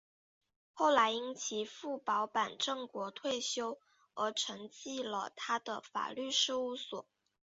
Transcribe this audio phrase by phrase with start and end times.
[0.73, 3.79] 后来因其父保坂正国退休
[4.15, 7.05] 而承继了他的法律事务所。